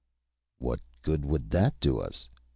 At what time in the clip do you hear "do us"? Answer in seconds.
1.79-2.27